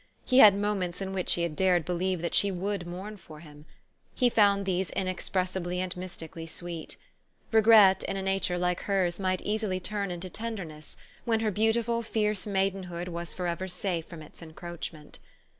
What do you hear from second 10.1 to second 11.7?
tenderness, when her